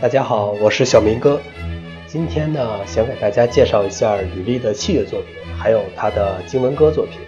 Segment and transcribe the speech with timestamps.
[0.00, 1.40] 大家好，我是小明哥。
[2.06, 7.18] 今天呢，想给大家介绍一下吕丽的器乐作品，还有他的经文歌作品。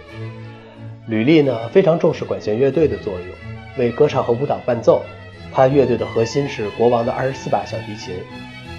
[1.05, 3.27] 吕丽呢，非常重视管弦乐队的作用，
[3.77, 5.03] 为歌唱和舞蹈伴奏。
[5.51, 8.15] 他乐队的核心是国王的二十四把小提琴，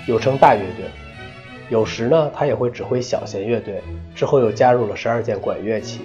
[0.06, 0.86] 又称大乐队。
[1.68, 3.82] 有时呢，他也会指挥小弦乐队。
[4.14, 6.00] 之后又加入了十二件管乐器。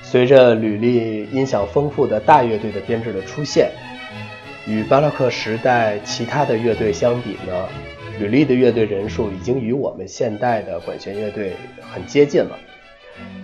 [0.00, 3.70] 随着吕丽音响丰富的大乐队的编制的出现。
[4.70, 7.68] 与巴洛克时代其他的乐队相比呢，
[8.20, 11.54] 吕利的乐队人数已经与我们现代的管弦乐队
[11.92, 12.56] 很接近了。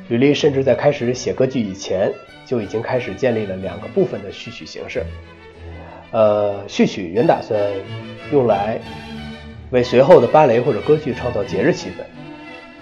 [0.09, 2.13] 吕利甚至在开始写歌剧以前，
[2.47, 5.05] 就已经开始建立了两个部分的序曲形式。
[6.13, 7.61] 呃，序曲原打算
[8.31, 8.79] 用来
[9.73, 12.05] 为随后的芭蕾或者歌剧创造节日气氛，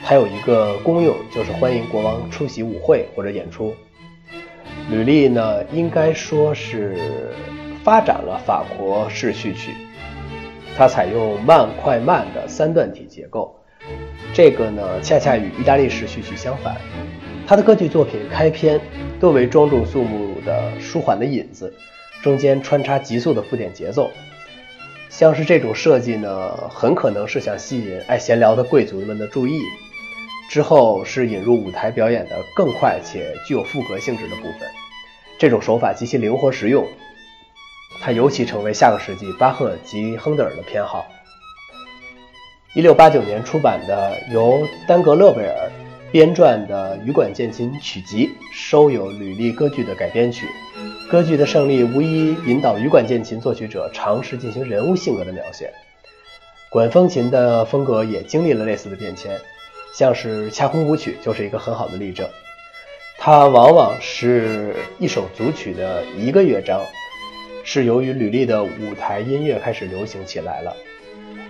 [0.02, 3.74] 还有一个功用就是欢迎国王出席舞会或者演出。
[4.90, 6.98] 吕利呢，应该说是。
[7.84, 9.74] 发展了法国式序曲，
[10.74, 13.54] 它采用慢快慢的三段体结构，
[14.32, 16.76] 这个呢恰恰与意大利式序曲相反。
[17.46, 18.80] 他的歌剧作品开篇
[19.20, 21.74] 多为庄重肃穆的舒缓的引子，
[22.22, 24.10] 中间穿插急速的附点节奏。
[25.10, 29.60] 像是这种设计呢，很可能是想吸引爱闲聊的贵族们的注意。
[30.48, 34.60] 之后是引入舞台表演的更快且具有赋格性质的部分，
[35.38, 36.86] 这种手法极其灵活实用。
[38.04, 41.06] 它尤其成为下个世纪巴赫及亨德尔的偏好。
[42.74, 45.70] 一六八九年出版的由丹格勒贝尔
[46.12, 50.46] 编撰的羽管键琴曲集，收有吕利歌剧的改编曲。
[51.10, 55.72] 歌剧的胜利无疑引导羽管键琴作曲者尝试进行人物性格的描写。
[56.68, 59.34] 管风琴的风格也经历了类似的变迁，
[59.94, 62.28] 像是恰空舞曲就是一个很好的例证。
[63.16, 66.82] 它往往是一首组曲的一个乐章。
[67.64, 70.76] 是由于吕丽的舞台音乐开始流行起来了。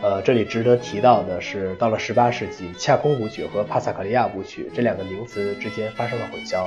[0.01, 6.67] 呃，这里值得提到的是，到了18世纪，恰空舞曲和帕萨卡利亚舞曲这两个名词之间发生了混淆。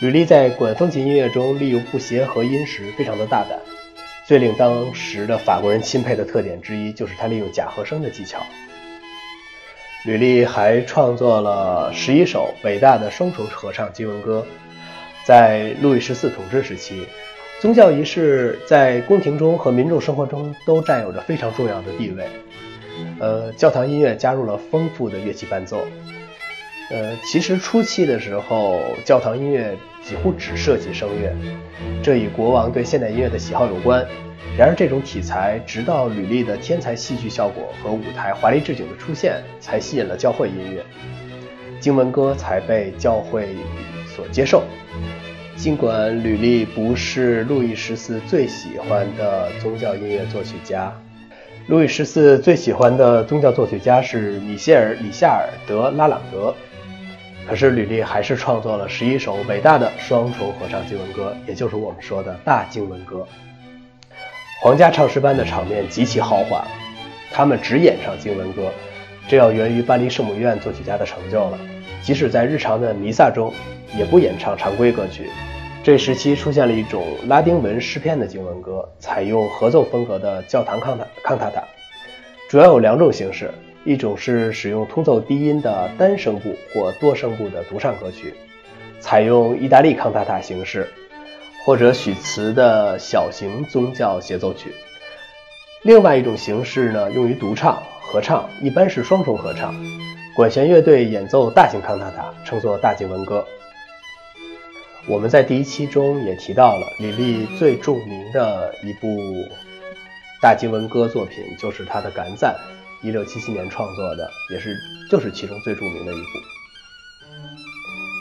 [0.00, 3.58] 吕丽在管风琴音乐中利用不协和音时非常的大胆。
[4.26, 8.46] 最令当时的法国人钦佩的特点之一，就是他利用假和声的技巧。
[10.04, 14.46] 吕丽还创作了十一首伟大的双重合唱经文歌，
[15.24, 17.06] 在路易十四统治时期。
[17.60, 22.24] 宗教仪式在宫廷中和民众生活中都占有着非常重要的地位。
[23.18, 25.86] 呃，教堂音乐加入了丰富的乐器伴奏。
[26.90, 31.30] 呃，其实初期的时候，教堂音乐几乎只涉及声乐，
[32.02, 34.06] 这与国王对现代音乐的喜好有关。
[34.56, 40.82] 然而，这种题材直到吕丽的天才戏剧效果和舞台华丽置景的出现，才吸引了教会音乐，
[41.78, 43.50] 经文歌才被教会
[44.16, 44.64] 所接受。
[45.60, 50.90] 尽管吕丽不是路易十四最喜欢的宗教音乐作曲家，
[51.66, 56.54] 路易十四最喜欢的宗教作曲家是米歇尔·里夏尔·德拉朗德，
[57.46, 63.28] 可是吕丽还是创作了十一首伟大的双重合唱经文歌，也就是我们说的大经文歌。
[64.62, 66.66] 皇家唱诗班的场面极其豪华，
[67.30, 68.72] 他们只演唱经文歌，
[69.28, 71.58] 这要源于巴黎圣母院作曲家的成就了。
[72.10, 73.54] 即使在日常的弥撒中，
[73.96, 75.30] 也不演唱常规歌曲。
[75.84, 81.62] 这时期出现了一种拉丁文诗篇的经文歌，采用合奏风格的教堂康塔康塔塔，
[82.48, 83.54] 主要有两种形式：
[83.84, 88.34] 一种是使用通奏低音的单声部或多声部的独唱歌曲，
[88.98, 90.88] 采用意大利康塔塔形式，
[91.64, 94.70] 或者许茨的小型宗教协奏曲；
[95.82, 99.72] 另外一种形式呢，用于独唱、合唱，一般是双重合唱，
[100.34, 103.44] 管弦乐队演奏大型康塔塔，称作大经文歌。
[105.08, 109.18] 我们在第一期中也提到了李丽最著名的一部
[110.40, 112.54] 大经文歌作品，就是他的《感赞》，
[113.06, 114.76] 一六七七年创作的，也是
[115.10, 116.22] 就是其中最著名的一部。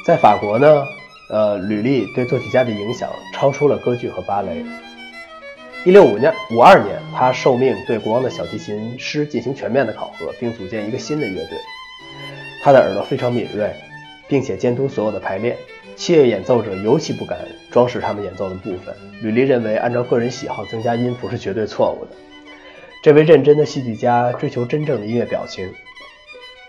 [0.06, 0.84] 在法国呢，
[1.30, 4.66] 呃，吕丽对作曲家的影响超出了歌剧和芭蕾。
[5.85, 11.58] 一六五年五二年，他受命对国王的小提琴师进行全面的考核，并组建一个新的乐队。
[12.61, 13.73] 他的耳朵非常敏锐，
[14.28, 15.58] 并且监督所有的排练。
[15.96, 17.38] 器乐演奏者尤其不敢
[17.72, 18.96] 装饰他们演奏的部分。
[19.22, 22.11] 吕丽认为，按照个人喜好增加音符是绝对错误的。
[23.03, 25.70] 这位认真的戏剧家追求真正的音乐表情，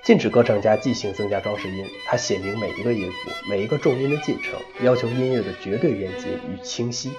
[0.03, 1.85] 禁止歌唱家即兴增加装饰音。
[2.07, 7.11] 他写明每一个音符、每一个重音的进程，要求音乐的绝对严谨与清晰。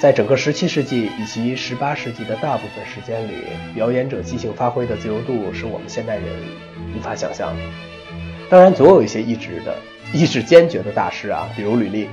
[0.00, 3.32] 在整个17世纪以及18世纪的大部分时间里，
[3.74, 6.24] 表演者即兴发挥的自由度是我们现代人
[6.96, 7.62] 无法想象的。
[8.48, 9.76] 当然，总有一些意志的。
[10.12, 12.08] 意志坚决的大师啊，比如吕丽，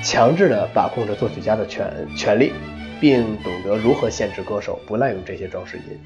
[0.00, 2.52] 强制地把控着作曲家的权权利，
[3.00, 5.98] 并懂得如何限制歌手不滥用这些装饰音，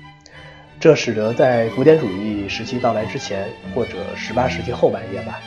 [0.81, 5.39] 这使得在古典主义时期到来之前，或者18世纪后半叶吧，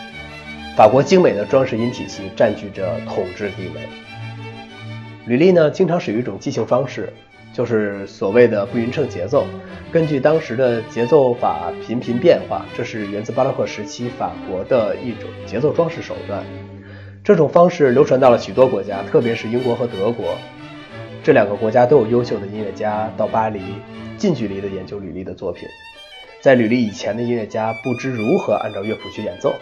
[0.78, 3.82] 法国精美的装饰音体系占据着统治地位。
[5.26, 7.14] 吕丽呢，经常使用一种即兴方式，
[7.54, 9.46] 就是所谓的不匀称节奏，
[9.92, 12.66] 根据当时的节奏法频频变化。
[12.76, 16.44] 这是源自巴洛克时期法国的一种节奏装饰手段。
[17.24, 20.36] 这种方式流传到了许多国家，特别是英国和德国。
[21.24, 23.62] 这两个国家都有优秀的音乐家到巴黎
[24.18, 25.66] 近距离地研究吕丽的作品。
[26.42, 29.56] 在吕丽以前的音乐家不知如何按照乐谱去演奏，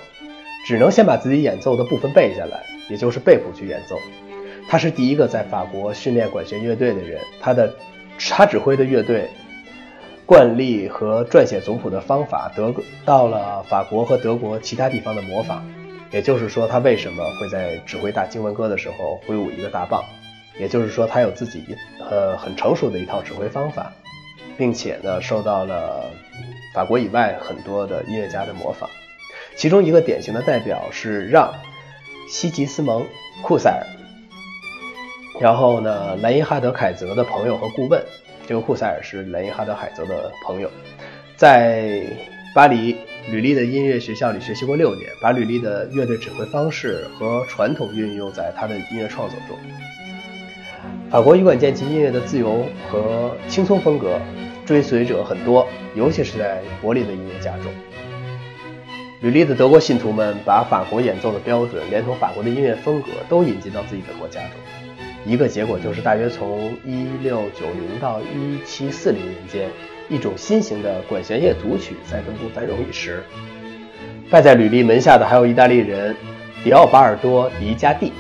[0.66, 3.96] 只能先把自己演奏的部分背下来，也就是背谱去演奏。
[4.70, 7.74] 他是第一个在法国训练管弦乐队的人，他的
[8.30, 9.30] 他指挥的乐队
[10.26, 12.74] 惯例和撰写总谱的方法得
[13.04, 15.66] 到了法国和德国其他地方的模仿。
[16.12, 20.04] 也就是说，他为什么会在指挥大经文歌的时候挥舞一个大棒？
[20.60, 21.64] 也就是说，他有自己
[22.10, 23.94] 呃很成熟的一套指挥方法，
[24.58, 26.12] 并且呢受到了
[26.74, 28.90] 法国以外很多的音乐家的模仿。
[29.56, 31.54] 其中一个典型的代表是让·
[32.32, 33.04] 西吉斯蒙·
[33.42, 33.86] 库塞尔。
[35.42, 38.00] 然后呢，莱因哈德·凯泽的朋友和顾问，
[38.48, 40.70] 这个库塞尔是莱因哈德·海泽的朋友，
[41.36, 42.04] 在
[42.54, 42.96] 巴黎
[43.32, 49.58] 吕利的音乐学校里学习过六年，把吕利的乐队指挥方式和传统运用在他的音乐创作中。
[51.10, 54.20] 法国羽管键琴音乐的自由和轻松风格
[54.64, 57.66] 追随者很多，尤其是在柏林的音乐家中。
[59.22, 64.91] 吕利的德国信徒们把法国演奏的标准，连同法国的音乐风格都引进到自己的国家中。
[65.26, 69.70] 一个结果就是，大约从一六九零到一七四零年间，
[70.10, 73.24] 一种新型的管弦乐组曲在登陆繁荣一时。
[74.32, 76.16] 拜在吕利门下的还有意大利人
[76.64, 78.12] 迪奥巴尔多·迪加蒂。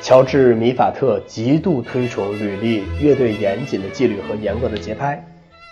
[0.00, 5.24] 乔治·米法特极度推崇吕利乐队严谨的纪律和严格的节拍，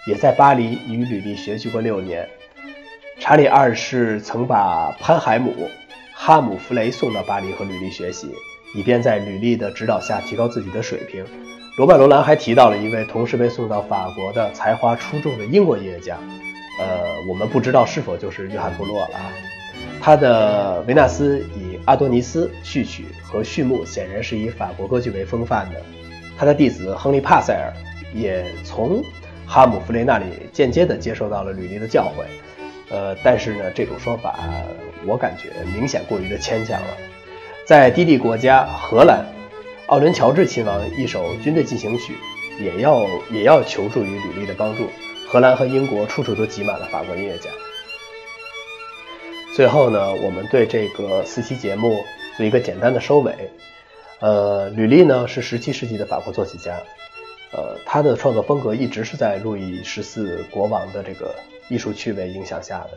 [0.07, 2.29] 也在巴黎与吕利学习过六年。
[3.19, 5.53] 查理二世曾把潘海姆、
[6.15, 8.33] 哈姆弗雷送到巴黎和吕利学习。
[8.75, 11.25] 以便在吕利的指导下提高自己的水平。
[11.77, 16.19] 罗曼·罗兰还提到了一位同时被送到法国的才华出众的英国音乐家，
[16.79, 19.11] 呃，我们不知道是否就是约翰·布洛了。
[20.01, 25.81] 他的《维纳斯与阿多尼斯》序曲和序幕显然是以法国歌剧为风范的。
[26.39, 27.73] 他的弟子亨利·帕塞尔
[28.15, 29.03] 也从
[29.47, 32.25] 哈姆弗雷那里间接地接受到了吕利的教诲，
[32.91, 34.39] 呃，但是呢，这种说法
[35.07, 36.89] 我感觉明显过于的牵强了。
[37.71, 39.25] 在低地国家荷兰，
[39.87, 42.15] 奥伦乔治亲王一首军队进行曲，
[42.61, 44.89] 也要也要求助于吕利的帮助。
[45.29, 47.49] 荷兰和英国处处都挤满了法国音乐家。
[49.55, 52.03] 最后呢，我们对这个四期节目
[52.37, 53.33] 做一个简单的收尾。
[54.19, 56.75] 呃，吕利呢是17世纪的法国作曲家，
[57.53, 61.33] 呃，他的创作风格一直是在路易十四国王的这个
[61.69, 62.91] 艺术趣味影响下的。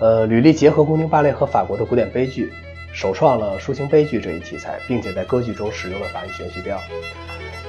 [0.00, 2.52] 呃，吕利结合宫廷芭蕾和法国的古典悲剧。
[2.94, 6.80] 首创了抒情悲剧这一题材，并且在歌剧中使用了法语旋律调。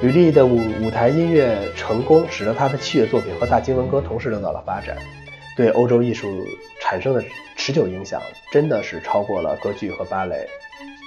[0.01, 4.95] 吕利的舞舞台音乐成功，使得他的器乐作品和大经文歌同时得到了发展，
[5.57, 6.45] 对欧洲艺术
[6.79, 7.23] 产生的
[7.55, 10.47] 持久影响真的是超过了歌剧和芭蕾。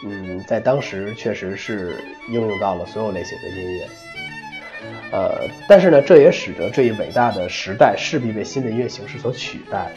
[0.05, 1.95] 嗯，在当时确实是
[2.29, 3.87] 应用到了所有类型的音乐。
[5.13, 9.93] 呃，但是呢，这也使得这一伟大的时代势必被新的音乐形式所取代。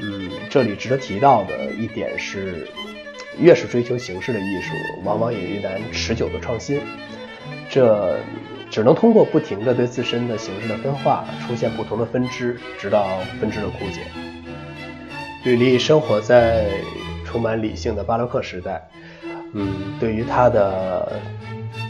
[0.00, 2.66] 嗯，这里值得提到的一点是。
[3.40, 6.80] 越是追求形式的艺术，往往也越难持久的创新。
[7.68, 8.18] 这
[8.68, 14.02] 只能通过不停的对自身的形式的分化，出现不同的分支，直到分支的枯竭。
[15.44, 16.68] 吕利生活在
[17.24, 18.86] 充满理性的巴洛克时代。
[19.52, 21.20] 嗯，对于他的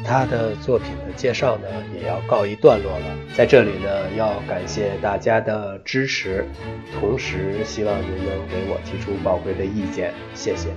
[0.05, 3.17] 他的作品的介绍呢，也要告一段落了。
[3.35, 6.45] 在这里呢，要感谢大家的支持，
[6.99, 10.71] 同时希望您能给我提出宝贵的意见，谢谢。